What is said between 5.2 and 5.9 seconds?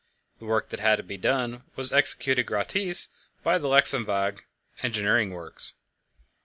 works.